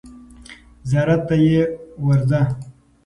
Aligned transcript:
زیارت 0.89 1.21
ته 1.27 1.35
یې 1.45 1.61
ورځه. 2.05 2.41